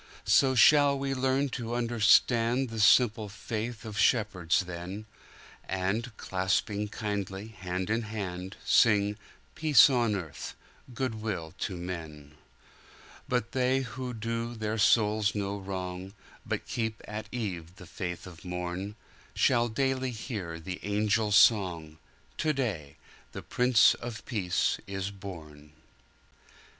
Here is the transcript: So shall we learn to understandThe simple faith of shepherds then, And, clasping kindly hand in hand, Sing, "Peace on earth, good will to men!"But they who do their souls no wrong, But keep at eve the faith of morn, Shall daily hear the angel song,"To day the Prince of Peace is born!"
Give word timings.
So 0.25 0.55
shall 0.55 0.97
we 0.97 1.13
learn 1.13 1.49
to 1.49 1.75
understandThe 1.77 2.79
simple 2.79 3.29
faith 3.29 3.85
of 3.85 3.99
shepherds 3.99 4.61
then, 4.61 5.05
And, 5.65 6.17
clasping 6.17 6.87
kindly 6.87 7.49
hand 7.49 7.91
in 7.91 8.01
hand, 8.01 8.57
Sing, 8.65 9.15
"Peace 9.53 9.91
on 9.91 10.15
earth, 10.15 10.55
good 10.91 11.21
will 11.21 11.53
to 11.59 11.77
men!"But 11.77 13.51
they 13.51 13.81
who 13.81 14.15
do 14.15 14.55
their 14.55 14.79
souls 14.79 15.35
no 15.35 15.59
wrong, 15.59 16.13
But 16.47 16.65
keep 16.65 17.03
at 17.07 17.27
eve 17.31 17.75
the 17.75 17.85
faith 17.85 18.25
of 18.25 18.43
morn, 18.43 18.95
Shall 19.35 19.67
daily 19.69 20.09
hear 20.09 20.59
the 20.59 20.79
angel 20.81 21.31
song,"To 21.31 22.53
day 22.53 22.95
the 23.33 23.43
Prince 23.43 23.93
of 23.93 24.25
Peace 24.25 24.79
is 24.87 25.11
born!" 25.11 25.73